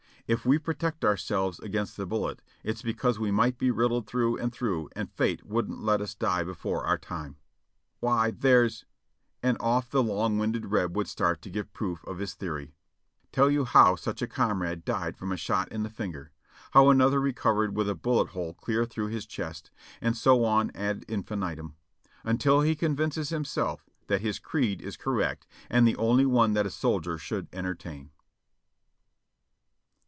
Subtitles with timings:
[0.27, 4.37] If we protect our selves against the bullet, it's because we might be riddled through
[4.37, 7.35] and through and Fate wouldn't let us die before our time.
[7.99, 8.85] "Why, there's
[9.43, 12.73] —"and of( the long winded Reb will start to give proof of his theory;
[13.33, 16.31] tell you how such a comrade died from a shot in the finger,
[16.71, 21.03] how another recovered with a bullet hole clear through his chest, and so on ad
[21.09, 21.75] infinitum,
[22.23, 26.65] until he convinces him self that his creed is correct and the only one that
[26.65, 28.11] a soldier should entertain.